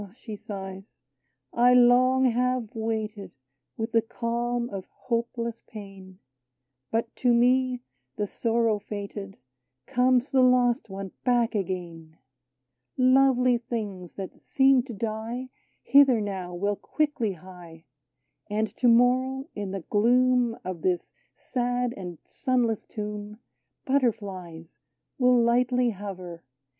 [0.15, 0.99] "she sighs,"
[1.53, 3.33] I long have waited
[3.77, 6.17] With the calm of hopeless pain,
[6.89, 7.83] 32 AUTUMN But to me,
[8.15, 9.37] the sorrow fated,
[9.85, 12.17] Comes the lost one back again!
[12.97, 15.49] Lovely things that seem to die
[15.83, 17.85] Hither now will quickly hie.
[18.49, 23.37] And to morrow, in the gloom Of this sad and sunless tomb,
[23.85, 24.79] Butterflies
[25.19, 26.43] will lightly hover.